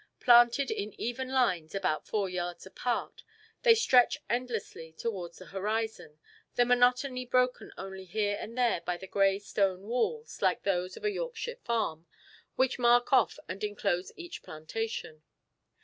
[0.19, 3.21] Planted in even lines about four yards apart,
[3.61, 6.17] they stretch endlessly towards the horizon,
[6.55, 11.05] the monotony broken only here and there by the grey stone walls, like those of
[11.05, 12.07] a Yorkshire farm,
[12.55, 15.21] which mark off and enclose each plantation.